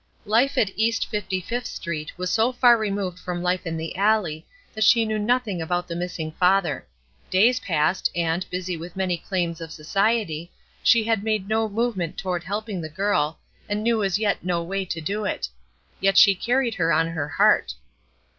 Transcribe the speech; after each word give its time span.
Life 0.25 0.57
at 0.57 0.71
East 0.75 1.05
Fifty 1.05 1.39
fifth 1.39 1.67
Street 1.67 2.11
was 2.17 2.31
so 2.31 2.51
far 2.51 2.75
removed 2.75 3.19
from 3.19 3.43
life 3.43 3.67
in 3.67 3.77
the 3.77 3.95
alley 3.95 4.47
that 4.73 4.83
she 4.83 5.05
knew 5.05 5.19
nothing 5.19 5.61
about 5.61 5.87
the 5.87 5.95
missing 5.95 6.31
father. 6.39 6.87
Days 7.29 7.59
passed, 7.59 8.09
and, 8.15 8.43
busy 8.49 8.75
with 8.75 8.95
many 8.95 9.15
claims 9.15 9.61
of 9.61 9.71
society, 9.71 10.51
she 10.81 11.03
had 11.03 11.23
made 11.23 11.47
no 11.47 11.69
movement 11.69 12.17
toward 12.17 12.43
helping 12.43 12.81
the 12.81 12.89
girl, 12.89 13.37
and 13.69 13.83
knew 13.83 14.01
as 14.03 14.17
yet 14.17 14.43
no 14.43 14.63
way 14.63 14.85
to 14.85 15.01
do 15.01 15.23
it; 15.25 15.49
yet 15.99 16.17
she 16.17 16.33
carried 16.33 16.73
her 16.73 16.91
on 16.91 17.09
her 17.09 17.27
heart. 17.27 17.75